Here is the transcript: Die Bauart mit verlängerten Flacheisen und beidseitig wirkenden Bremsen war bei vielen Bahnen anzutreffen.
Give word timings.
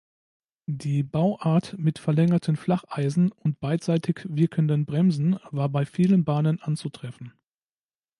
Die 0.65 1.03
Bauart 1.03 1.77
mit 1.77 1.99
verlängerten 1.99 2.55
Flacheisen 2.55 3.31
und 3.31 3.59
beidseitig 3.59 4.25
wirkenden 4.27 4.87
Bremsen 4.87 5.37
war 5.51 5.69
bei 5.69 5.85
vielen 5.85 6.23
Bahnen 6.25 6.59
anzutreffen. 6.59 7.33